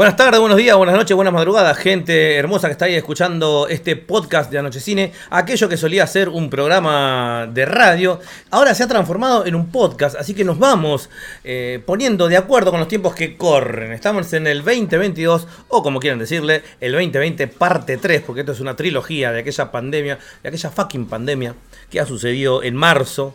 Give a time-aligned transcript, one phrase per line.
[0.00, 3.96] Buenas tardes, buenos días, buenas noches, buenas madrugadas, gente hermosa que está ahí escuchando este
[3.96, 5.12] podcast de Anoche Cine.
[5.28, 8.18] Aquello que solía ser un programa de radio,
[8.50, 11.10] ahora se ha transformado en un podcast, así que nos vamos
[11.44, 13.92] eh, poniendo de acuerdo con los tiempos que corren.
[13.92, 18.60] Estamos en el 2022, o como quieran decirle, el 2020 parte 3, porque esto es
[18.60, 21.54] una trilogía de aquella pandemia, de aquella fucking pandemia
[21.90, 23.34] que ha sucedido en marzo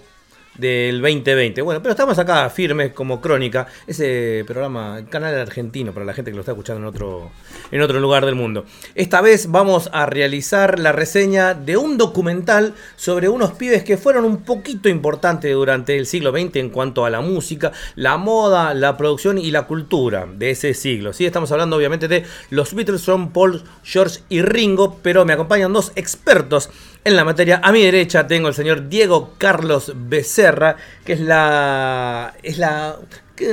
[0.58, 1.62] del 2020.
[1.62, 6.36] Bueno, pero estamos acá firmes como crónica, ese programa, canal argentino para la gente que
[6.36, 7.32] lo está escuchando en otro,
[7.72, 8.66] en otro lugar del mundo.
[8.96, 14.26] Esta vez vamos a realizar la reseña de un documental sobre unos pibes que fueron
[14.26, 18.98] un poquito importantes durante el siglo XX en cuanto a la música, la moda, la
[18.98, 21.14] producción y la cultura de ese siglo.
[21.14, 21.26] ¿sí?
[21.26, 25.92] Estamos hablando obviamente de los Beatles, son Paul, George y Ringo, pero me acompañan dos
[25.96, 26.70] expertos
[27.06, 27.62] en la materia.
[27.64, 30.45] A mi derecha tengo el señor Diego Carlos Becerra,
[31.04, 32.34] que es la.
[32.44, 32.98] es la.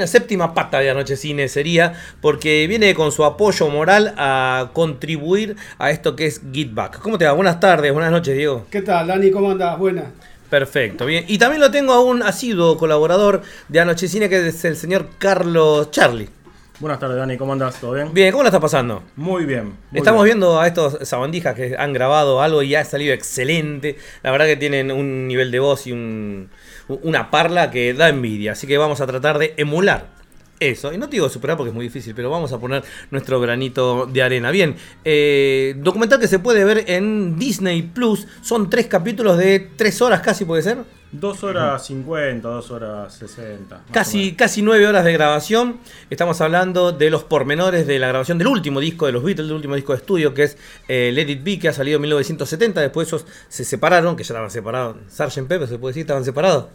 [0.07, 5.91] séptima pata de Anoche Cine sería, porque viene con su apoyo moral a contribuir a
[5.91, 7.01] esto que es Get Back.
[7.01, 7.33] ¿Cómo te va?
[7.33, 8.67] Buenas tardes, buenas noches, Diego.
[8.71, 9.31] ¿Qué tal, Dani?
[9.31, 9.79] ¿Cómo andás?
[9.79, 10.07] Buenas.
[10.51, 11.25] Perfecto, bien.
[11.29, 15.09] Y también lo tengo a un asiduo colaborador de Anoche Cine, que es el señor
[15.19, 16.42] Carlos Charlie.
[16.83, 17.81] Buenas tardes, Dani, ¿cómo andás?
[17.81, 18.13] ¿Todo bien?
[18.13, 19.05] Bien, ¿cómo la está pasando?
[19.15, 19.77] Muy bien.
[19.93, 23.97] Estamos viendo a estos sabandijas que han grabado algo y ha salido excelente.
[24.25, 28.51] La verdad que tienen un nivel de voz y una parla que da envidia.
[28.51, 30.09] Así que vamos a tratar de emular
[30.59, 30.93] eso.
[30.93, 34.07] Y no te digo superar porque es muy difícil, pero vamos a poner nuestro granito
[34.07, 34.51] de arena.
[34.51, 34.75] Bien,
[35.05, 38.27] eh, documental que se puede ver en Disney Plus.
[38.41, 40.79] Son tres capítulos de tres horas casi, ¿puede ser?
[41.13, 43.83] Dos horas 50, dos horas 60.
[43.93, 45.79] Casi, casi nueve horas de grabación.
[46.09, 49.57] Estamos hablando de los pormenores de la grabación del último disco de los Beatles, del
[49.57, 50.57] último disco de estudio, que es
[50.89, 52.81] eh, Let It Be, que ha salido en 1970.
[52.81, 54.97] Después esos se separaron, que ya estaban separados.
[55.11, 55.47] Sgt.
[55.49, 56.69] Pepper, se puede decir, estaban separados.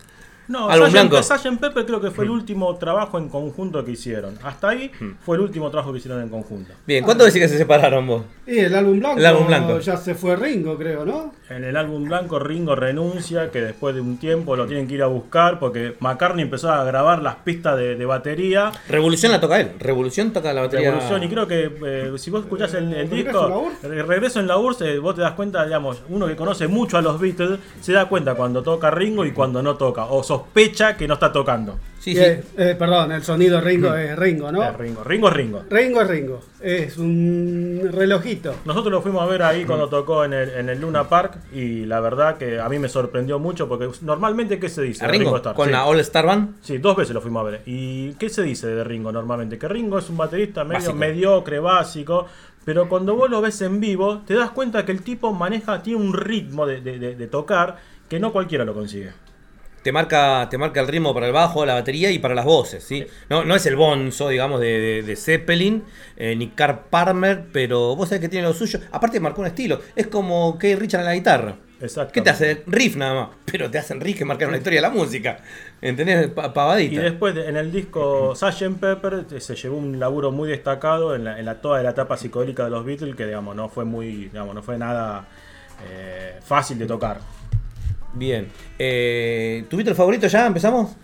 [0.48, 1.60] No, Sgt.
[1.60, 2.34] Pepper creo que fue el mm.
[2.34, 4.38] último trabajo en conjunto que hicieron.
[4.44, 5.12] Hasta ahí mm.
[5.26, 6.74] fue el último trabajo que hicieron en conjunto.
[6.86, 8.24] Bien, ¿cuánto decís que se separaron vos?
[8.46, 9.20] Y el álbum blanco.
[9.20, 9.80] El álbum blanco.
[9.80, 11.34] Ya se fue Ringo, creo, ¿no?
[11.50, 15.04] En el álbum blanco Ringo renuncia, que después de un tiempo lo tienen que ir
[15.04, 18.72] a buscar porque McCartney empezó a grabar las pistas de, batería.
[18.88, 19.72] Revolución la toca él.
[19.80, 20.92] Revolución toca la batería.
[20.92, 25.00] Revolución, y creo que eh, si vos escuchás el, disco, Regreso en la URSS, eh,
[25.00, 28.36] vos te das cuenta, digamos, uno que conoce mucho a los Beatles, se da cuenta
[28.36, 30.06] cuando toca Ringo y cuando no toca.
[30.06, 31.80] O sospecha que no está tocando.
[32.00, 32.22] Sí, sí.
[32.22, 34.72] Eh, eh, perdón, el sonido Ringo es Ringo, ¿no?
[34.72, 35.04] Ringo.
[35.04, 35.64] Ringo es Ringo.
[35.70, 36.42] Ringo es Ringo.
[36.62, 38.56] Es un relojito.
[38.64, 41.86] Nosotros lo fuimos a ver ahí cuando tocó en el, en el Luna Park y
[41.86, 45.04] la verdad que a mí me sorprendió mucho porque normalmente, ¿qué se dice?
[45.04, 45.42] ¿A Ringo?
[45.54, 46.56] ¿Con la All Star Band?
[46.62, 47.62] Sí, dos veces lo fuimos a ver.
[47.66, 49.58] ¿Y qué se dice de Ringo normalmente?
[49.58, 52.28] Que Ringo es un baterista medio mediocre, básico.
[52.64, 56.00] Pero cuando vos lo ves en vivo, te das cuenta que el tipo maneja, tiene
[56.02, 57.78] un ritmo de, de tocar
[58.10, 59.12] que no cualquiera lo consigue
[59.82, 62.84] te marca, te marca el ritmo para el bajo, la batería y para las voces,
[62.84, 63.06] ¿sí?
[63.30, 65.84] No, no es el bonzo, digamos, de, Zeppelin,
[66.16, 68.80] eh, ni Carl Palmer, pero vos sabés que tiene lo suyo.
[68.92, 71.58] Aparte marcó un estilo, es como Kay Richard en la guitarra.
[71.80, 72.12] Exacto.
[72.12, 72.64] ¿Qué te hace?
[72.66, 75.38] Riff nada más, pero te hacen riff que marcar una historia de la música.
[75.80, 76.28] ¿Entendés?
[76.28, 76.96] Pavadita.
[76.96, 78.80] Y después en el disco Sgt.
[78.80, 82.18] Pepper eh, se llevó un laburo muy destacado en la, en la toda la etapa
[82.18, 85.28] psicodélica de los Beatles, que digamos, no fue muy, digamos, no fue nada
[85.88, 87.20] eh, fácil de tocar.
[88.18, 88.48] Bien.
[88.80, 90.48] Eh, ¿Tu Beatle favorito ya?
[90.48, 90.96] ¿Empezamos?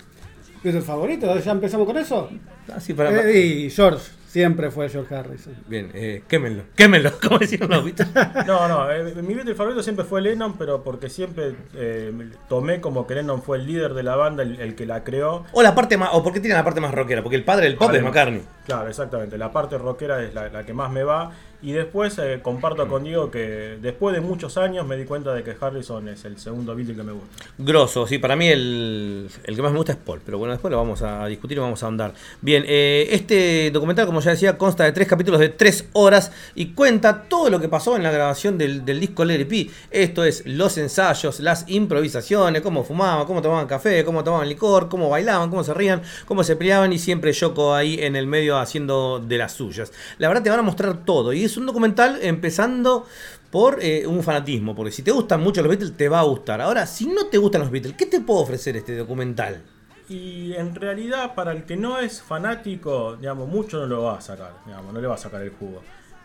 [0.63, 1.37] ¿Beatle favorito?
[1.39, 2.29] ¿Ya empezamos con eso?
[2.73, 4.03] Ah, sí, para, eh, y George.
[4.33, 5.53] Siempre fue George Harrison.
[5.67, 8.09] Bien, eh, quémenlo, quémenlo, como decían los Beatles.
[8.47, 13.05] No, no, eh, mi Beatle favorito siempre fue Lennon, pero porque siempre eh, tomé como
[13.05, 15.45] que Lennon fue el líder de la banda, el, que la creó.
[15.51, 17.77] O la parte más, o porque tiene la parte más rockera, porque el padre del
[17.77, 18.41] pop es McCartney.
[18.65, 21.31] Claro, exactamente, la parte rockera es la que más me va.
[21.63, 25.43] Y después eh, comparto con Diego que después de muchos años me di cuenta de
[25.43, 27.45] que Harrison es el segundo Beatle que me gusta.
[27.57, 30.77] Grosso, sí, para mí el, que más me gusta es Paul, pero bueno, después lo
[30.77, 32.13] vamos a discutir y vamos a andar.
[32.41, 36.73] Bien, eh, este documental, como ya decía, consta de tres capítulos de tres horas y
[36.73, 39.71] cuenta todo lo que pasó en la grabación del, disco LRP.
[39.89, 45.09] Esto es los ensayos, las improvisaciones, cómo fumaban, cómo tomaban café, cómo tomaban licor, cómo
[45.09, 49.23] bailaban, cómo se rían, cómo se peleaban y siempre Yoko ahí en el medio haciendo
[49.25, 49.93] de las suyas.
[50.17, 53.05] La verdad te van a mostrar todo y es es un documental empezando
[53.51, 56.59] por eh, un fanatismo, porque si te gustan mucho los Beatles te va a gustar.
[56.59, 59.61] Ahora, si no te gustan los Beatles, ¿qué te puede ofrecer este documental?
[60.09, 64.21] Y en realidad para el que no es fanático, digamos, mucho no lo va a
[64.21, 65.81] sacar, digamos, no le va a sacar el jugo.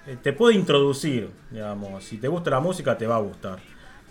[0.06, 3.58] Eh, te puede introducir, digamos, si te gusta la música te va a gustar.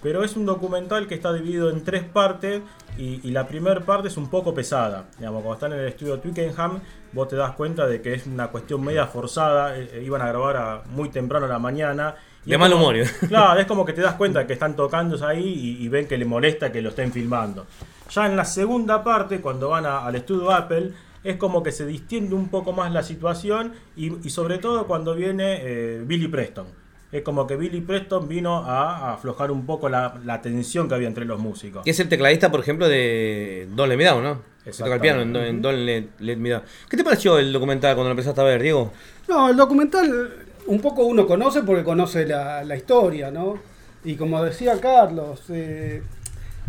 [0.01, 2.61] Pero es un documental que está dividido en tres partes
[2.97, 5.05] y, la primera parte es un poco pesada.
[5.17, 6.79] Digamos, cuando están en el estudio Twickenham,
[7.13, 9.77] vos te das cuenta de que es una cuestión media forzada.
[9.77, 12.15] Eh, eh, iban a grabar muy temprano a la mañana.
[12.45, 12.95] Y de mal humor.
[13.27, 16.17] Claro, es como que te das cuenta de que están tocando ahí y, ven que
[16.17, 17.67] le molesta que lo estén filmando.
[18.09, 20.91] Ya en la segunda parte, cuando van al estudio Apple,
[21.23, 25.13] es como que se distiende un poco más la situación y, y sobre todo cuando
[25.13, 26.67] viene eh, Billy Preston.
[27.11, 30.95] Es como que Billy Preston vino a, a aflojar un poco la, la tensión que
[30.95, 31.83] había entre los músicos.
[31.85, 34.41] Que es el tecladista, por ejemplo, de Don't Let Me Down, ¿no?
[34.65, 35.61] Que toca el piano en, Don't- en.
[35.61, 36.63] Don't Let, Let Me Down.
[36.89, 38.91] ¿Qué te pareció el documental cuando lo empezaste a ver, Diego?
[39.29, 40.33] No, el documental
[40.65, 43.57] un poco uno conoce porque conoce la, la historia, ¿no?
[44.03, 46.03] Y como decía Carlos, eh,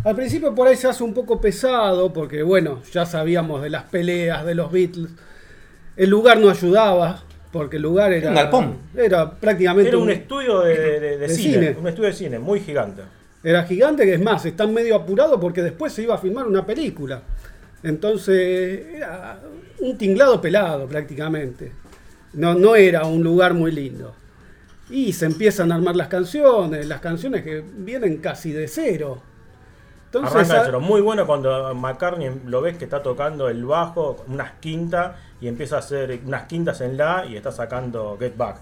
[0.04, 3.82] al principio por ahí se hace un poco pesado porque, bueno, ya sabíamos de las
[3.84, 5.10] peleas de los Beatles.
[5.96, 8.28] El lugar no ayudaba porque el lugar era...
[8.28, 8.76] Un galpón.
[8.96, 11.76] Era prácticamente Era un estudio de, de- de- de de cine, cine.
[11.80, 13.02] un estudio de cine muy gigante.
[13.42, 16.66] Era gigante, que es más, están medio apurados porque después se iba a filmar una
[16.66, 17.22] película.
[17.82, 19.38] Entonces, era
[19.80, 21.72] un tinglado pelado prácticamente.
[22.34, 24.14] No, no era un lugar muy lindo.
[24.90, 29.22] Y se empiezan a armar las canciones, las canciones que vienen casi de cero.
[30.12, 30.78] Entonces, Arranca de.
[30.78, 35.76] Muy bueno cuando McCartney lo ves que está tocando el bajo, unas quintas, y empieza
[35.76, 38.56] a hacer unas quintas en la y está sacando Get Back.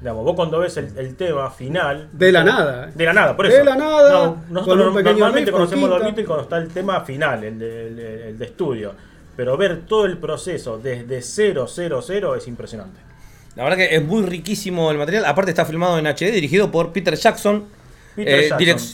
[0.00, 2.08] Digamos, vos cuando ves el, el tema final.
[2.12, 2.92] De la nada, eh.
[2.96, 3.64] De la nada, por De eso.
[3.64, 6.02] la nada, No, con nosotros un pequeño normalmente riff, conocemos los.
[6.02, 8.92] Beatles cuando está el tema final, el de, el de- el de estudio.
[9.36, 13.00] Pero ver todo el proceso desde 0, 0, 0 es impresionante.
[13.54, 15.24] La verdad que es muy riquísimo el material.
[15.24, 17.64] Aparte está filmado en HD, dirigido por Peter Jackson,
[18.16, 18.50] eh,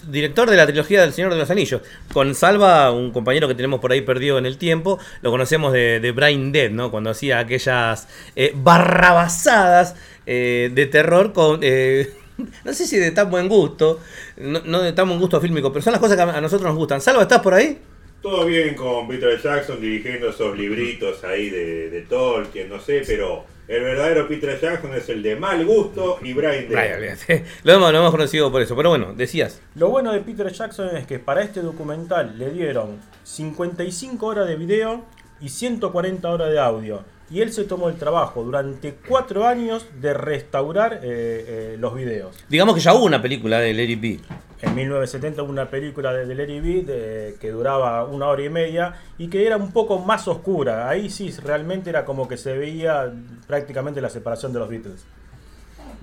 [0.09, 1.83] director de la trilogía del Señor de los Anillos.
[2.13, 6.01] Con Salva, un compañero que tenemos por ahí perdido en el tiempo, lo conocemos de,
[6.01, 6.91] de Brain Dead, ¿no?
[6.91, 11.61] Cuando hacía aquellas eh, barrabasadas eh, de terror con...
[11.63, 12.13] eh,
[12.65, 14.01] no sé si de tan buen gusto,
[14.37, 16.69] no, no de tan buen gusto fílmico, pero son las cosas que a a nosotros
[16.69, 17.01] nos gustan.
[17.01, 17.79] Salva, ¿estás por ahí?
[18.21, 23.47] Todo bien con Peter Jackson dirigiendo esos libritos ahí de, de Tolkien, no sé, pero
[23.69, 27.45] el verdadero Peter Jackson es el de mal gusto y Brian Ay, Day.
[27.63, 29.61] Lo hemos, lo hemos conocido por eso, pero bueno, decías.
[29.75, 34.57] Lo bueno de Peter Jackson es que para este documental le dieron 55 horas de
[34.57, 35.05] video
[35.41, 37.05] y 140 horas de audio.
[37.31, 42.43] Y él se tomó el trabajo durante 4 años de restaurar eh, eh, los videos.
[42.49, 44.21] Digamos que ya hubo una película de Larry B.
[44.61, 48.51] En 1970 hubo una película de, de Larry B de- que duraba una hora y
[48.51, 50.89] media y que era un poco más oscura.
[50.89, 53.13] Ahí sí realmente era como que se veía
[53.47, 55.05] prácticamente la separación de los Beatles.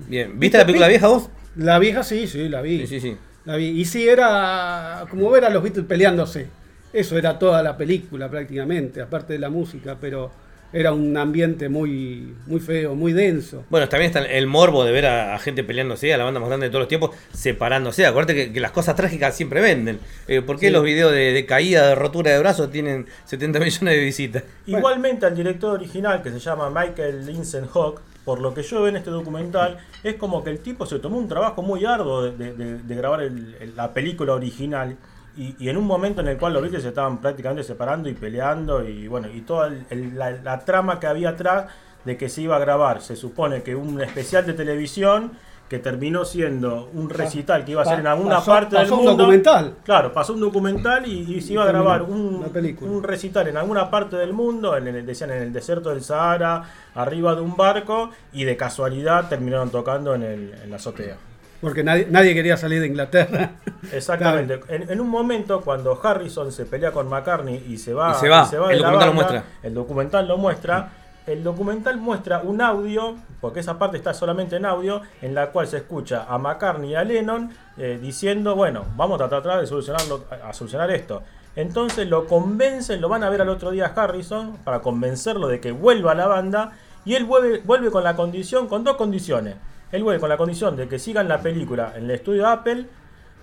[0.08, 1.28] Bien, ¿viste la película vieja vos?
[1.56, 2.80] la vieja sí, sí, la vi.
[2.80, 3.16] Sí, sí, sí.
[3.44, 3.66] La vi.
[3.68, 6.48] Y sí, era como ver a los Beatles peleándose.
[6.92, 10.30] Eso era toda la película prácticamente, aparte de la música, pero
[10.72, 13.64] era un ambiente muy, muy feo, muy denso.
[13.70, 16.48] Bueno, también está el morbo de ver a, a gente peleándose, a la banda más
[16.48, 18.04] grande de todos los tiempos, separándose.
[18.06, 19.98] Acuérdate que, que las cosas trágicas siempre venden.
[20.28, 20.72] Eh, ¿Por qué Sí.
[20.72, 24.42] los videos de, de caída, de rotura de brazos tienen 70 millones de visitas?
[24.66, 24.78] Bueno.
[24.78, 28.88] Igualmente al director original, que se llama Michael Linsen Hawk, por lo que yo veo
[28.88, 32.32] en este documental, es como que el tipo se tomó un trabajo muy arduo de,
[32.36, 34.96] de- de- de grabar el- el- la película original.
[35.36, 38.14] Y, y en un momento en el cual los Beatles se estaban prácticamente separando y
[38.14, 41.66] peleando y bueno, y toda el- el- la, la trama que había atrás
[42.04, 45.32] de que se iba a grabar, se supone que un especial de televisión
[45.68, 48.94] que terminó siendo un recital que iba a ser en alguna Pasó- parte del pasó
[48.94, 49.16] un mundo.
[49.24, 49.74] documental.
[49.82, 52.44] Claro, pasó un documental y, y se iba a grabar un,
[52.82, 56.62] un recital en alguna parte del mundo, en el, decían en el desierto del Sahara,
[56.94, 61.16] arriba de un barco, y de casualidad terminaron tocando en, el, en la azotea.
[61.60, 63.52] Porque nadie, nadie quería salir de Inglaterra.
[63.92, 64.60] Exactamente.
[64.68, 68.28] En, en un momento, cuando Harrison se pelea con McCartney y se va, Y se
[68.28, 68.48] va.
[68.48, 69.44] de El la documental lo banda, muestra.
[69.62, 70.88] El documental lo muestra.
[71.26, 75.66] El documental muestra un audio, porque esa parte está solamente en audio, en la cual
[75.66, 80.24] se escucha a McCartney y a Lennon eh, diciendo, bueno, vamos a tratar de solucionarlo,
[80.44, 81.22] a solucionar esto.
[81.56, 85.58] Entonces lo convencen, lo van a ver al otro día a Harrison para convencerlo de
[85.58, 86.72] que vuelva a la banda
[87.04, 89.56] y él vuelve, vuelve con la condición, con dos condiciones.
[89.92, 92.86] Él vuelve con la condición de que sigan la película en el estudio Apple.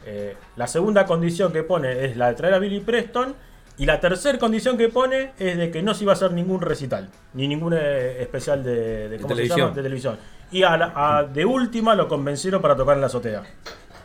[0.06, 3.36] Eh, la segunda condición que pone es la de traer a Billy Preston.
[3.78, 6.62] Y la tercera condición que pone es de que no se iba a hacer ningún
[6.62, 9.60] recital, ni ningún eh, especial de, de, ¿cómo se televisión.
[9.60, 9.76] llama?
[9.76, 10.18] de televisión.
[10.52, 13.42] Y a la- a- de última lo convencieron para tocar en la azotea.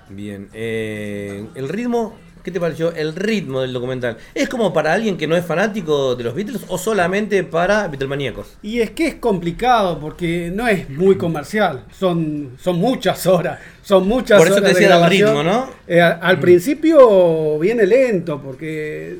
[0.08, 2.16] Bien, eh, el ritmo,
[2.48, 2.94] ¿qué te pareció?
[2.94, 4.16] El ritmo del documental.
[4.34, 8.56] ¿Es como para alguien que no es fanático de los Beatles o solamente para Beatlemaníacos?
[8.62, 11.84] Y es que es complicado porque no es muy comercial.
[11.92, 13.58] Son, son muchas horas.
[13.82, 15.28] Son muchas Por eso horas te de decía grabación.
[15.28, 15.68] ritmo, ¿no?
[15.86, 19.18] Eh, al principio viene lento porque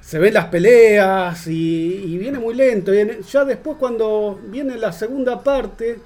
[0.00, 2.92] se ven las peleas y, y viene muy lento.
[2.94, 5.98] Ya después cuando viene la segunda parte,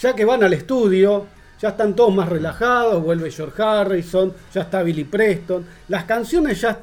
[0.00, 1.26] ya que van al estudio,
[1.60, 5.64] ya están todos más relajados, vuelve George Harrison, ya está Billy Preston.
[5.88, 6.80] Las canciones ya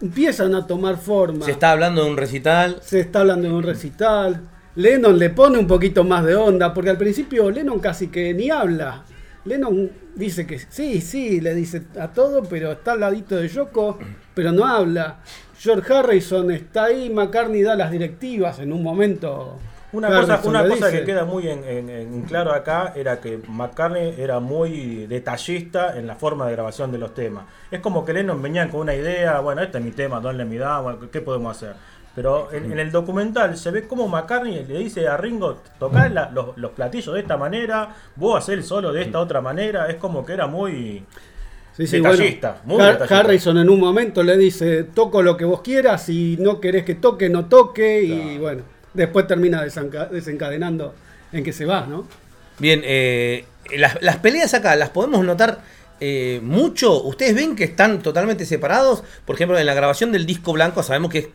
[0.00, 1.44] empiezan a tomar forma.
[1.44, 2.78] Se está hablando de un recital.
[2.82, 4.40] Se está hablando de un recital.
[4.76, 8.50] Lennon le pone un poquito más de onda, porque al principio Lennon casi que ni
[8.50, 9.04] habla.
[9.44, 13.98] Lennon dice que sí, sí, le dice a todo, pero está al ladito de Yoko,
[14.34, 15.20] pero no habla.
[15.58, 19.58] George Harrison está ahí, McCartney da las directivas en un momento.
[19.92, 21.00] Una cosa, una cosa dice.
[21.00, 26.06] que queda muy en, en- en claro acá era que McCartney era muy detallista en
[26.06, 27.44] la forma de grabación de los temas.
[27.70, 30.58] Es como que Lennon venía con una idea, bueno, este es mi tema, Let Me
[30.58, 31.74] Down, bueno, ¿qué podemos hacer?
[32.14, 36.30] Pero en, en el documental se ve como McCartney le dice a Ringo, tocá la-
[36.30, 39.96] los, los platillos de esta manera, vos hacés el solo de esta otra manera, es
[39.96, 41.04] como que era muy...
[41.72, 43.18] Sí, sí, Detallista, muy Har- detallista.
[43.20, 46.96] Harrison en un momento le dice, toco lo que vos quieras, si no querés que
[46.96, 48.62] toque, no toque, y bueno,
[48.94, 50.94] después termina desenca- desencadenando
[51.32, 52.06] en que se va, ¿no?
[52.58, 53.44] Bien, eh,
[53.76, 55.60] las, las peleas acá las podemos notar
[56.00, 57.02] eh, mucho.
[57.02, 59.02] Ustedes ven que están totalmente separados.
[59.24, 61.28] Por ejemplo, en la grabación del disco blanco sabemos que es,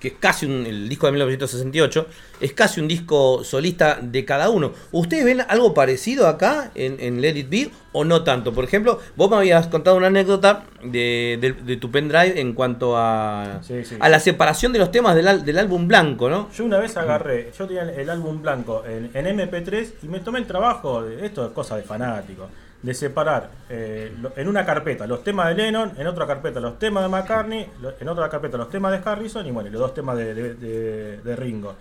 [0.00, 2.06] que es casi un, el disco de 1968,
[2.40, 4.72] es casi un disco solista de cada uno.
[4.92, 8.52] ¿Ustedes ven algo parecido acá en, en Let It Be o no tanto?
[8.52, 12.96] Por ejemplo, vos me habías contado una anécdota de, de- de tu pendrive en cuanto
[12.96, 13.96] a, Sí, sí.
[14.00, 16.48] a la separación de los temas del, del álbum blanco, ¿no?
[16.56, 20.20] Yo una vez agarré, yo tenía el, el álbum blanco en, en MP3 y me
[20.20, 22.48] tomé el trabajo, de, esto es cosa de fanático,
[22.82, 27.02] de separar eh, en una carpeta los temas de Lennon, en otra carpeta los temas
[27.02, 27.66] de McCartney,
[28.00, 31.76] en otra carpeta los temas de Harrison y bueno, los dos temas de Ringo.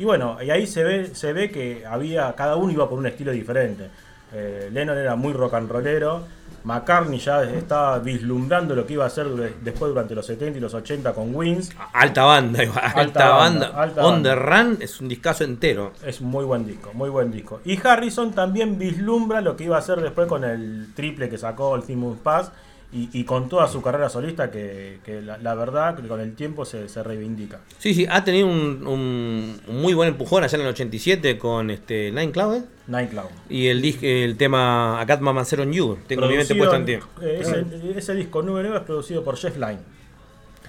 [0.00, 3.06] Y bueno, y ahí se ve, se ve que había, cada uno iba por un
[3.06, 3.90] estilo diferente.
[4.32, 6.24] Eh, Lennon era muy rock and rollero,
[6.64, 9.26] McCartney ya estaba vislumbrando lo que iba a hacer
[9.62, 11.70] después durante los 70 y los 80 con Wings.
[11.92, 13.82] Alta banda, igual, alta, banda, banda.
[13.82, 14.34] alta On the.
[14.34, 15.92] Run es un discazo entero.
[16.04, 17.60] Es un muy buen disco, muy buen disco.
[17.64, 21.74] Y Harrison también vislumbra lo que iba a hacer después con el triple que sacó
[21.76, 22.52] el Theme Pass
[22.92, 26.34] y, y con toda su carrera solista que, que la, la verdad que con el
[26.34, 27.60] tiempo se, se reivindica.
[27.78, 31.70] Sí, sí, ha tenido un, un- un muy buen empujón allá en el 87 con
[31.70, 32.62] este Nine Cloud ¿eh?
[32.88, 33.28] Night Cloud.
[33.48, 35.98] y el, el tema A Cat Mama Zero on You.
[36.08, 36.92] Tengo mi mente puesta en ti.
[37.22, 37.64] eh, ese,
[37.96, 39.78] ese disco número 9 es producido por Jeff Lynne.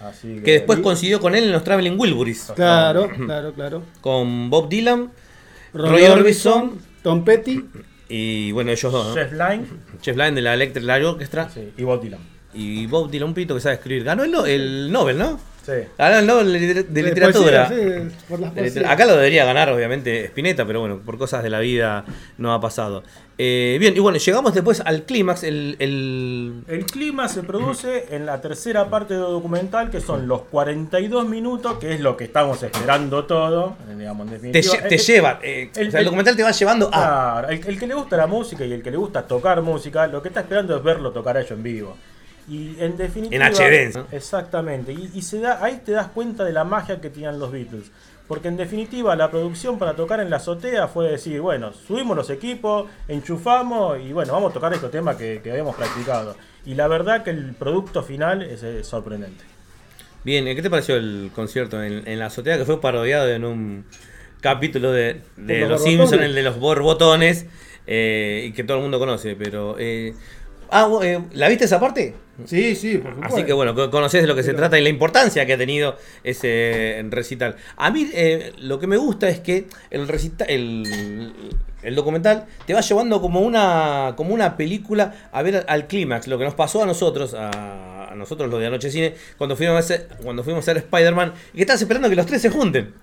[0.04, 2.52] Así Que después coincidió con él en los Traveling Wilburys.
[2.56, 3.84] Claro, claro, claro.
[4.02, 5.12] Con Bob Dylan
[5.74, 7.64] Roy, Roy Orbison, Tom Petty,
[8.12, 9.14] y bueno, ellos dos, ¿no?
[9.14, 9.66] Jeff Lynne
[10.02, 12.20] Jeff Lynne de la Electric Light Orchestra sí, y Bob Dylan.
[12.54, 14.04] Y Bob Dylan, un pito que sabe escribir.
[14.04, 15.40] Ganó el, no- el Nobel, ¿no?
[15.66, 15.74] Sí.
[15.96, 17.68] Ganó el Nobel de, liter- de literatura.
[17.68, 18.92] poesía, sí, por las De liter- poesías.
[18.92, 22.04] Acá lo debería ganar, obviamente, Spinetta, pero bueno, por cosas de la vida
[22.40, 23.04] no ha pasado.
[23.38, 28.26] Eh, bien, y bueno, llegamos después al clímax, el, el- El clima se produce en
[28.26, 32.62] la tercera parte del documental, que son los 42 minutos, que es lo que estamos
[32.64, 33.76] esperando todo.
[33.90, 34.74] eh, Digamos, en te, definitiva.
[34.84, 37.42] lle- te Eh, lleva, eh, el- o sea, el el- documental te va llevando a...
[37.42, 40.08] Claro, el, el que le gusta la música y el que le gusta tocar música,
[40.08, 41.98] lo que está esperando es verlo tocar a ellos en vivo.
[42.50, 43.48] Y en definitiva.
[43.48, 44.08] En HD, ¿no?
[44.12, 44.92] Exactamente.
[44.92, 47.92] Y, y se da, ahí te das cuenta de la magia que tenían los Beatles.
[48.28, 52.30] Porque en definitiva la producción para tocar en la azotea fue decir, bueno, subimos los
[52.30, 56.36] equipos, enchufamos y bueno, vamos a tocar estos temas que, que habíamos practicado.
[56.66, 59.44] Y la verdad que el producto final es, eh, sorprendente.
[60.24, 63.86] Bien, ¿qué te pareció el concierto en, en la azotea que fue parodiado en un
[64.40, 65.84] capítulo de, de Los.
[65.84, 67.48] Simpsons, el de los borbotones,
[67.88, 69.76] eh, y que todo el mundo conoce, pero...
[69.78, 70.14] eh,
[70.70, 72.16] ah, eh, ¿la viste esa parte?
[72.46, 73.36] Sí, sí, por supuesto.
[73.36, 75.58] Así que bueno, co- conocés de lo que se trata y la importancia que ha
[75.58, 77.56] tenido ese recital.
[77.78, 80.84] A mí eh, lo que me gusta es que el recita el,
[81.84, 86.38] el documental te va llevando como una, como una película a ver al clímax, lo
[86.38, 89.80] que nos pasó a nosotros, a, a nosotros los de Anoche Cine, cuando fuimos a,
[89.80, 92.94] hacer- cuando fuimos a ver Spider-Man, y que estás esperando que los tres se junten.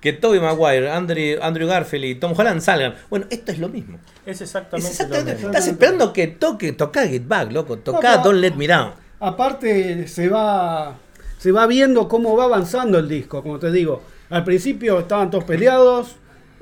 [0.00, 2.94] Que Tobey Maguire, Andrew, Andrew Garfield y Tom Holland salgan.
[3.10, 3.98] Bueno, esto es lo mismo.
[4.26, 5.50] Es Es exactamente, exactamente- lo mismo.
[5.50, 7.78] estás esperando que toque, toca Get Back, loco.
[7.78, 8.92] Toca pero- Don't Let Me Down.
[9.20, 10.96] Aparte se va
[11.38, 14.02] se va viendo cómo va avanzando el disco, como te digo.
[14.30, 16.16] Al principio estaban todos peleados,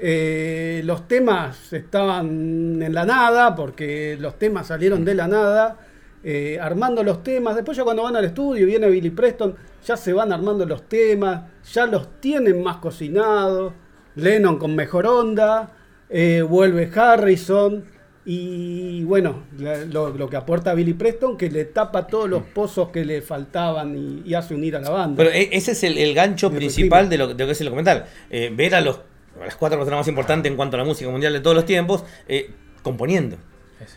[0.04, 5.78] eh, los temas estaban en la nada, porque los temas salieron de la nada,
[6.24, 7.54] eh, armando los temas.
[7.54, 9.54] Después ya cuando van al estudio, viene Billy Preston,
[9.86, 11.42] ya se van armando los temas,
[11.72, 13.74] ya los tienen más cocinados.
[14.16, 15.70] Lennon con mejor onda,
[16.10, 17.84] eh, vuelve Harrison.
[18.24, 19.44] Y bueno,
[19.90, 23.96] lo, lo que aporta Billy Preston, que le tapa todos los pozos que le faltaban
[23.96, 25.16] y, y hace unir a la banda.
[25.16, 27.60] Pero e- ese es el, el gancho El principal de lo, de lo que es
[27.60, 28.06] el documental.
[28.30, 29.00] Ver a los
[29.40, 32.04] las cuatro personas más importantes en cuanto a la música mundial de todos los tiempos
[32.28, 32.50] eh,
[32.82, 33.36] componiendo.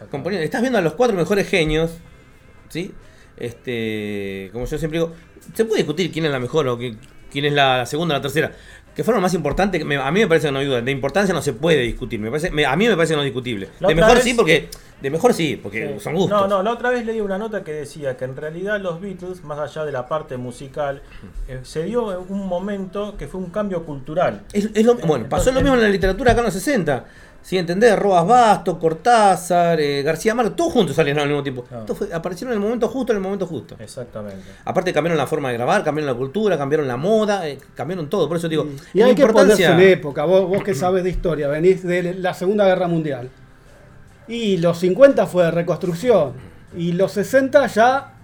[0.09, 0.43] Componiendo.
[0.43, 1.97] Estás viendo a los cuatro mejores genios,
[2.69, 2.93] ¿sí?
[3.37, 5.13] Este, como yo siempre digo,
[5.53, 6.97] se puede discutir quién es la mejor o qui-
[7.31, 8.53] quién es la segunda o la tercera.
[8.95, 11.41] Que fueron más importantes, a mí me parece que no hay duda, de importancia no
[11.41, 13.69] se puede discutir, me parece, me- a mí me parece no discutible.
[13.81, 14.69] La De mejor vez- sí, porque
[15.01, 15.99] de mejor sí, porque Sí.
[16.03, 16.39] son gustos.
[16.39, 19.43] No, no, la otra vez leí una nota que decía que en realidad los Beatles,
[19.43, 21.01] más allá de la parte musical,
[21.49, 24.43] eh, se dio un momento que fue un cambio cultural.
[24.53, 27.05] Es, es lo- bueno, pasó lo mismo en la literatura acá en los 60.
[27.45, 31.63] Si entendés, Roas Basto, Cortázar, eh, García Márquez, todos juntos salieron al mismo tiempo.
[31.71, 31.83] Ah.
[31.93, 33.75] Fue- aparecieron en el momento justo, en el momento justo.
[33.77, 34.41] Exactamente.
[34.65, 38.27] Aparte cambiaron la forma de grabar, cambiaron la cultura, cambiaron la moda, eh, cambiaron todo.
[38.27, 41.11] Por eso digo, Y hay que ponerse importancia- en época, vos, vos que sabes de
[41.11, 43.29] historia, venís de la Segunda Guerra Mundial.
[44.27, 46.33] Y los 50 fue de reconstrucción.
[46.75, 48.14] Y los 60 ya,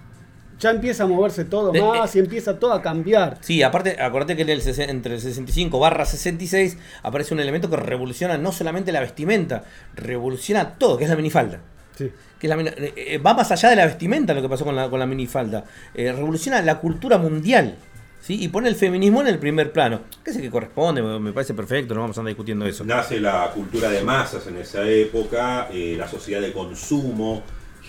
[0.61, 3.37] ya empieza a moverse todo De- más y empieza todo a cambiar.
[3.41, 7.75] Sí, aparte, acordate que en el, entre el 65 barra 66 aparece un elemento que
[7.75, 9.63] revoluciona no solamente la vestimenta,
[9.95, 11.59] revoluciona todo, que es la minifalda.
[11.97, 12.09] Sí.
[12.39, 14.75] Que es la eh, eh, va más allá de la vestimenta lo que pasó con
[14.75, 15.65] la, con la minifalda.
[15.93, 17.75] Eh, revoluciona la cultura mundial.
[18.21, 18.41] ¿sí?
[18.41, 20.01] Y pone el feminismo en el primer plano.
[20.23, 22.83] Que es el que corresponde, me me parece perfecto, no vamos a andar discutiendo eso.
[22.85, 27.41] Nace la cultura de masas en esa época, eh, la sociedad de consumo,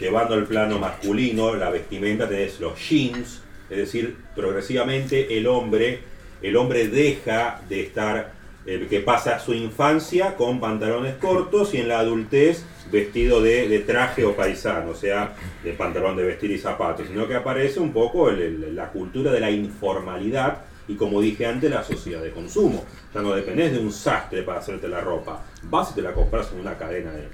[0.02, 3.40] llevando al plano masculino, la vestimenta, tenés los jeans,
[3.70, 6.00] es decir, progresivamente el hombre,
[6.42, 8.32] el hombre deja de estar,
[8.66, 14.24] eh, que pasa su infancia con pantalones cortos y en la adultez vestido de, traje
[14.24, 18.30] o paisano, o sea, de pantalón de vestir y zapatos, sino que aparece un poco
[18.30, 22.84] la cultura de la informalidad y como dije antes, la sociedad de consumo.
[23.14, 26.50] Ya no dependés de un sastre para hacerte la ropa, vas y te la compras
[26.52, 27.28] en una cadena de,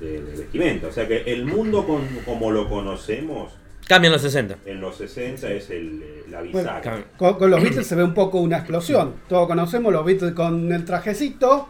[0.00, 0.88] de- de vestimenta.
[0.88, 3.52] O sea que el mundo con- como lo conocemos
[3.86, 4.56] Cambian los 60.
[4.64, 7.04] en los 60 es el, eh, la bisagra.
[7.18, 9.14] Con, con los Beatles se ve un poco una explosión.
[9.28, 11.68] Todos conocemos los Beatles con el trajecito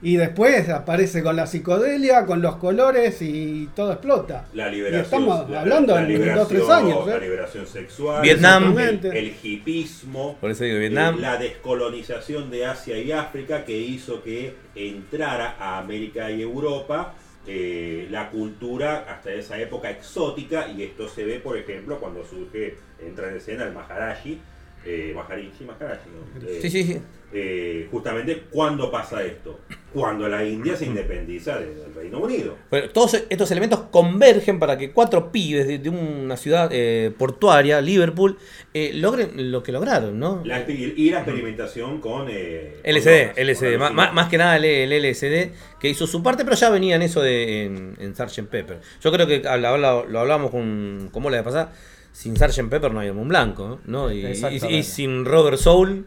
[0.00, 4.46] y después aparece con la psicodelia, con los colores y todo explota.
[4.54, 7.04] La Y liberación, estamos la- hablando la en dos tres años.
[7.04, 7.20] La ¿eh?
[7.22, 8.78] liberación sexual, Vietnam.
[8.78, 11.16] el, el hipismo, Por eso digo Vietnam.
[11.18, 17.14] eh, la descolonización de Asia y África que hizo que entrara a América y Europa
[17.50, 22.76] eh, la cultura hasta esa época exótica y esto se ve por ejemplo cuando surge,
[23.00, 24.38] entra en escena el Maharaji,
[24.84, 26.48] eh, Maharishi, Maharaji, ¿no?
[26.48, 26.98] Eh, Sí, sí, sí.
[27.32, 29.60] eh, justamente cuando pasa esto,
[29.92, 32.56] cuando la India se independiza de- del Reino Unido.
[32.70, 37.80] Bueno, todos estos elementos convergen para que cuatro pibes de, de una ciudad eh, portuaria,
[37.80, 38.38] Liverpool,
[38.72, 40.42] eh, logren lo que lograron, ¿no?
[40.44, 44.92] La y la experimentación con eh, LSD, con LSD, con más, que nada el, el
[45.10, 45.50] LSD
[45.80, 48.46] que hizo su parte, pero ya venía en eso de en, en Sgt.
[48.48, 48.80] Pepper.
[49.02, 51.72] Yo creo que habla- habla- lo hablamos con, con la de pasada,
[52.18, 52.68] sin Sgt.
[52.68, 54.10] Pepper no hay un blanco, ¿no?
[54.10, 54.76] Y, y- Exactamente.
[54.76, 56.06] y sin Robert Soul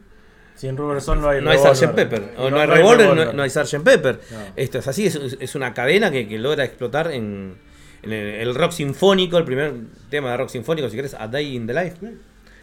[0.55, 1.57] Sin Robertson no hay no hay.
[1.57, 1.95] Sgt.
[1.95, 3.81] Pepper, o no hay Revolver, no, hay Sgt.
[3.83, 4.19] Pepper.
[4.31, 4.37] No.
[4.57, 7.55] Esto es así, es, es una cadena que, que logra explotar en,
[8.03, 9.73] en el, el rock sinfónico, el primer
[10.09, 11.95] tema de rock sinfónico, si querés, A Day in the Life.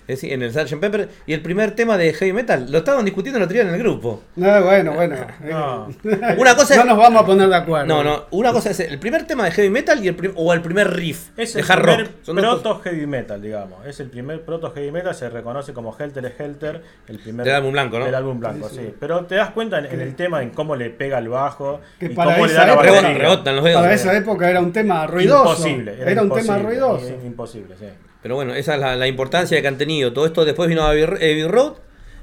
[0.08, 0.80] Es decir, en el Sgt.
[0.80, 2.66] Pepper y el primer tema de heavy metal.
[2.72, 4.22] Lo estaban discutiendo el otro día en el grupo.
[4.36, 5.16] No, bueno, bueno.
[5.44, 5.88] No.
[6.38, 7.86] Una cosa no nos vamos a poner de acuerdo.
[7.86, 10.52] No, no, una cosa es el primer tema de heavy metal y el prim- o
[10.54, 12.10] el primer riff Es de el hard primer rock.
[12.22, 13.86] Son proto heavy metal, digamos.
[13.86, 17.72] Es el primer proto heavy metal, se reconoce como Helter Helter, el primer Del álbum
[17.72, 18.04] blanco, ¿no?
[18.06, 18.82] Del álbum blanco, Sí, sí.
[18.86, 18.94] sí.
[18.98, 22.06] Pero te das cuenta en, en el tema, en cómo le pega el bajo Que
[22.06, 23.62] y para cómo le esa da la época-.
[23.74, 25.50] Para esa época era un tema ruidoso.
[25.68, 25.96] Imposible.
[26.00, 27.08] Era, un tema ruidoso.
[27.24, 27.86] Imposible, sí.
[28.22, 30.12] Pero bueno, esa es la, la importancia que han tenido.
[30.12, 31.74] Todo esto después vino Abbey Abbey Road.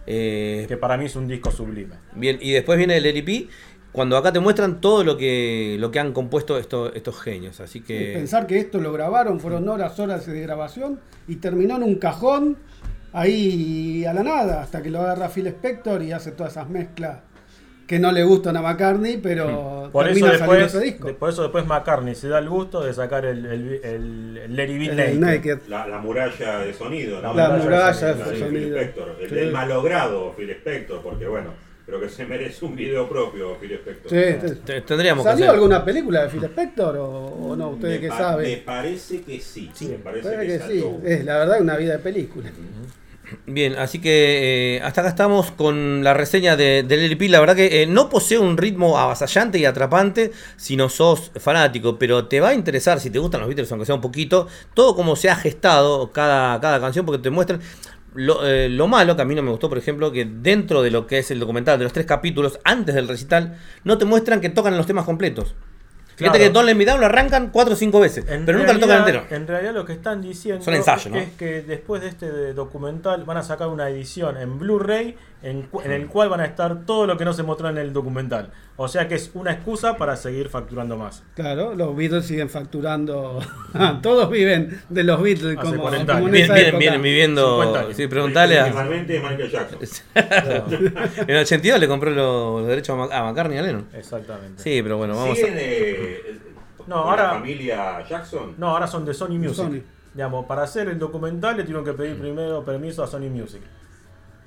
[0.08, 1.95] eh, Que para mí es un disco sublime.
[2.13, 3.47] bien, y después viene el LP.
[3.91, 7.62] Cuando acá te muestran todo lo que, lo que han compuesto estos, estos genios.
[7.62, 8.12] Así que.
[8.13, 12.58] Pensar que esto lo grabaron, fueron horas, horas de grabación y terminó en un cajón
[13.13, 17.19] ahí a la nada, hasta que lo agarra Phil Spector y hace todas esas mezclas
[17.88, 21.13] que no le gustan a McCartney, pero Por eso, termina saliendo después, ese disco.
[21.15, 24.86] por eso después McCartney se da el gusto de sacar el, el, el, el Be
[24.86, 25.19] El Naked.
[25.19, 25.58] Naked.
[25.67, 27.34] La, la muralla de sonido, ¿no?
[27.34, 28.78] La La muralla de sonido.
[28.78, 29.38] Spector, el, Sí.
[29.38, 31.52] el malogrado Phil Spector, porque bueno,
[31.86, 34.10] creo que se merece un video propio Phil Spector.
[34.10, 34.62] Sí, sí.
[34.65, 35.56] te- tendríamos que ¿Salió hacer.
[35.56, 37.69] alguna película de Phil Spector o, o no?
[37.69, 38.50] ¿Ustedes me qué saben?
[38.50, 41.93] Me parece que sí, me parece Parece que, que sí, es la verdad una vida
[41.93, 42.50] de película.
[43.47, 47.29] Bien, así que eh, hasta acá estamos con la reseña de, del LP.
[47.29, 51.97] La verdad que eh, no posee un ritmo avasallante y atrapante si no sos fanático,
[51.97, 54.95] pero te va a interesar si te gustan los Beatles, aunque sea un poquito, todo
[54.95, 57.61] como se ha gestado cada, cada canción, porque te muestran.
[58.13, 60.89] Lo, eh, lo malo que a mí no me gustó, por ejemplo, que dentro de
[60.91, 64.39] lo que es el documental, de los tres capítulos, antes del recital, no te muestran
[64.39, 65.55] que tocan los temas completos.
[66.15, 66.49] Fíjate Claro.
[66.49, 68.80] que Don't Let Me Down lo arrancan 4 o 5 veces, En pero nunca lo
[68.80, 69.41] tocan realidad- entero.
[69.41, 71.17] En realidad lo que están diciendo Son ensayos, ¿no?
[71.19, 76.08] es que después de este documental van a sacar una edición en Blu-ray en, el
[76.08, 78.49] cual van a estar todo lo que no se mostró en el documental.
[78.77, 81.23] O sea que es una excusa para seguir facturando más.
[81.36, 83.39] Claro, los Beatles siguen facturando.
[84.01, 86.27] Todos viven de los Beatles Hace como, 40 como años.
[86.27, 86.79] en Vienen, esa vienen, época.
[86.79, 87.55] vienen viviendo.
[87.62, 87.95] 50 años.
[87.95, 88.65] Sí, preguntale a.
[88.73, 89.79] Michael Jackson.
[90.15, 93.88] en el 82 le compró los, los derechos a Mac- a McCartney y a Lennon.
[93.93, 94.62] Exactamente.
[94.63, 95.58] Sí, pero bueno, vamos ¿Siguen a.
[95.62, 96.39] eh,
[96.88, 98.55] No, ahora- la familia Jackson?
[98.58, 99.55] No, ahora son de Sony Music.
[99.55, 99.79] Sony.
[100.13, 103.62] Digamos, para hacer el documental le tuvieron que pedir primero permiso a Sony Music,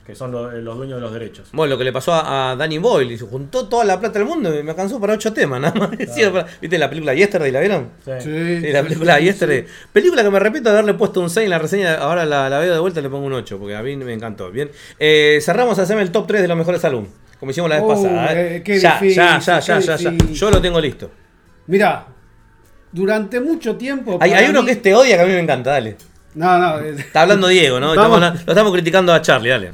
[0.08, 1.48] que son lo- los dueños de los derechos.
[1.52, 4.18] Bueno, lo que le pasó a, a Danny Boyle, y se juntó toda la plata
[4.18, 5.90] del mundo y me alcanzó para 8 temas, nada más.
[6.14, 7.52] Sí, para- ¿Viste la película Yesterday?
[7.52, 7.90] ¿La vieron?
[8.04, 8.10] Sí.
[8.20, 9.66] Sí, Sí, la película Yesterday.
[9.92, 12.58] Película que me repito de haberle puesto un 6 en la reseña, ahora la, la
[12.58, 14.50] veo de vuelta y le pongo un 8, porque a mí me encantó.
[14.50, 14.70] Bien.
[14.98, 17.84] Eh, cerramos a hacerme el top 3 de los mejores álbumes, como hicimos la vez
[17.84, 18.32] Uh, pasada.
[18.32, 18.56] ¿eh?
[18.56, 20.16] eh, qué ya, difícil, ya, ya, qué ya, ya, ya.
[20.32, 21.10] Yo lo tengo listo.
[21.66, 22.06] Mirá,
[22.92, 24.16] durante mucho tiempo.
[24.22, 25.96] Hay, uno mí- que este odia que a mí me encanta, dale.
[26.34, 26.78] No, no.
[26.80, 27.90] eh, Está hablando Diego, ¿no?
[27.94, 29.72] Estamos lo estamos criticando a Charlie, dale.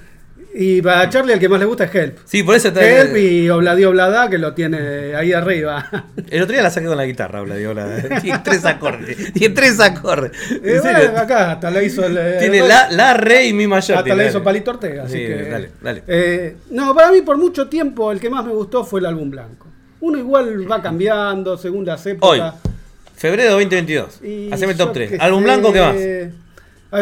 [0.57, 2.19] Y para Charlie el que más le gusta es Help.
[2.27, 2.81] Sí, por eso está.
[2.89, 6.07] Help y Obladi Oblada que lo tiene ahí arriba.
[6.31, 7.75] El otro día la saqué con la guitarra, Diego.
[7.75, 9.33] la- Tiene tres acordes.
[9.33, 10.31] Tiene tres acordes.
[10.63, 12.17] Eh, bueno, acá hasta la hizo el.
[12.17, 13.99] eh, Tiene la, la, re y mi mayor.
[13.99, 15.43] Hasta la hizo Palito Ortega, así Sí, que.
[15.51, 16.03] dale, dale.
[16.07, 19.31] Eh, no, para mí por mucho tiempo el que más me gustó fue el álbum
[19.31, 19.67] blanco.
[20.01, 22.55] Uno igual va cambiando según las Hoy, épocas.
[23.17, 24.21] febrero 2022.
[24.23, 25.11] Y Haceme el top yo 3.
[25.11, 25.97] qué ¿Álbum sé, blanco qué más?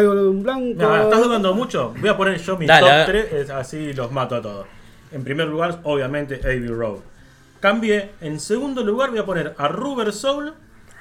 [0.01, 0.81] Blanco.
[0.83, 1.93] No, ¿Estás dudando mucho?
[1.99, 3.27] Voy a poner yo mi Dale, a top ver.
[3.29, 4.67] 3, así los mato a todos.
[5.11, 6.99] En primer lugar, obviamente, Abbey Road.
[7.59, 8.11] Cambié.
[8.21, 10.53] En segundo lugar, voy a poner a Rubber Soul.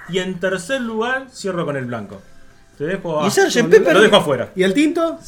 [0.09, 2.21] Y en tercer lugar, cierro con el blanco.
[2.77, 3.69] Te dejo a- ¿Y Sgt.
[3.71, 3.95] Pepper?
[3.95, 4.51] Lo dejo afuera.
[4.57, 5.19] ¿Y el tinto?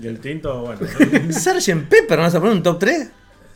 [0.00, 0.80] Y el tinto, bueno.
[1.30, 1.88] Sgt.
[1.88, 3.10] Pepper, ¿no vas a poner un top 3?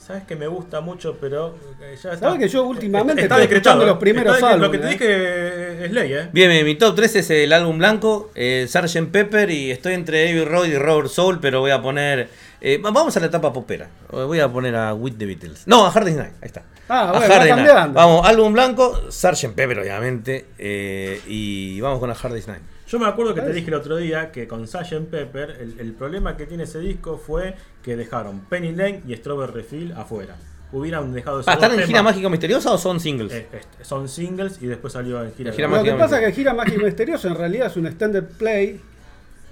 [0.07, 2.19] Sabes que me gusta mucho, pero eh, ya está.
[2.27, 3.99] Sabes que yo últimamente Está estoy decretado, los ¿eh?
[4.01, 6.29] primeros Está decre- Lo que te álbumes, dije es ley, ¿eh?
[6.33, 9.11] Bien, bien, mi top 3 es el álbum blanco, eh, Sgt.
[9.11, 12.29] Pepper, y estoy entre Abbey Road y Robert Soul, pero voy a poner.
[12.61, 13.89] eh, va- vamos a la etapa popera.
[14.11, 15.67] Voy a poner a With the Beatles.
[15.67, 16.33] No, a Hard Day's Night.
[16.43, 16.63] Ahí está.
[16.89, 17.95] Ah, A bueno, va cambiando.
[17.95, 19.55] Vamos, álbum blanco, Sgt.
[19.55, 20.47] Pepper, obviamente.
[20.59, 22.63] eh, y vamos con a Hard Day's Night.
[22.87, 25.09] Yo me acuerdo que te dije el otro día que con Sgt.
[25.11, 29.53] Pepper el, el problema que tiene ese disco fue que dejaron Penny Lane y Strawberry
[29.53, 30.37] Refill afuera.
[30.73, 33.33] Hubieran dejado esos ¿Están en gira temas, mágica misteriosa o son singles?
[33.33, 35.51] eh, este, son singles y después salió en gira.
[35.51, 36.33] En gira Lo que Mágico pasa es que.
[36.33, 38.81] Gira Mágico Misterioso en realidad es un extended play.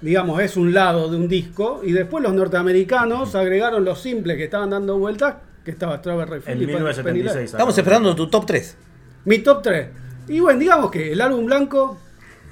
[0.01, 1.79] Digamos, es un lado de un disco.
[1.83, 5.35] Y después los norteamericanos agregaron los simples que estaban dando vueltas.
[5.63, 6.83] Que estaba Strawberry en Field y Penny Lane.
[6.83, 7.51] 1976.
[7.53, 8.77] Estamos esperando tu top 3.
[9.25, 9.87] Mi top 3.
[10.27, 11.97] Y bueno, digamos que el álbum blanco,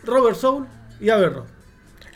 [0.03, 0.65] Robert Soul
[0.99, 1.45] y Averro.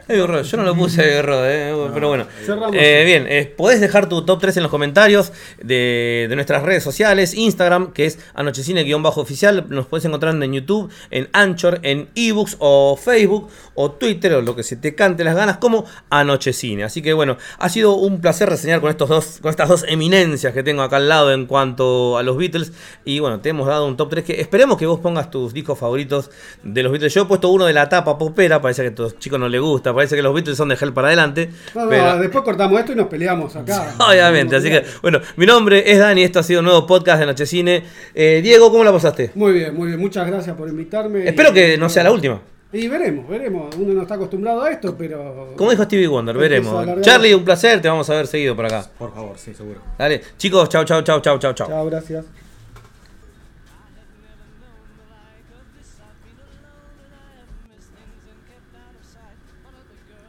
[0.08, 2.28] Yo no lo puse eh, pero bueno.
[2.74, 6.84] Eh, bien, eh, podés dejar tu top 3 en los comentarios de, de nuestras redes
[6.84, 12.98] sociales, Instagram, que es anochecine-oficial, nos podés encontrar en YouTube, en Anchor, en ebooks o
[12.98, 16.84] Facebook o Twitter o lo que se te cante las ganas como Anochecine.
[16.84, 20.54] Así que bueno, ha sido un placer reseñar con estos dos, con estas dos eminencias
[20.54, 22.74] que tengo acá al lado en cuanto a los Beatles.
[23.04, 25.78] Y bueno, te hemos dado un top 3 que esperemos que vos pongas tus discos
[25.78, 26.30] favoritos
[26.64, 27.14] de los Beatles.
[27.14, 29.62] Yo he puesto uno de la tapa popera, parece que a estos chicos no les
[29.62, 31.50] gusta, parece que los Beatles son de gel para adelante.
[31.74, 33.96] No, no, pero- después cortamos esto y nos peleamos acá.
[34.10, 37.26] Obviamente, así que bueno, mi nombre es Dani, esto ha sido un nuevo podcast de
[37.26, 37.84] Nochecine.
[38.14, 39.32] Eh, Diego, ¿cómo la pasaste?
[39.36, 40.00] Muy bien, muy bien.
[40.00, 41.28] Muchas gracias por invitarme.
[41.28, 42.40] Espero que no sea la última.
[42.74, 43.74] Y veremos, veremos.
[43.78, 45.54] Uno no está acostumbrado a esto, pero.
[45.56, 46.86] Como dijo Stevie Wonder, veremos.
[47.02, 48.86] Charlie, un placer, te vamos a ver seguido por acá.
[48.98, 49.80] Por favor, sí, seguro.
[49.98, 51.68] Dale, chicos, chau, chau, chau, chau, chau, chau.
[51.68, 52.26] Chao, gracias.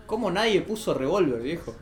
[0.07, 1.75] ¿Cómo nadie puso revólver, viejo?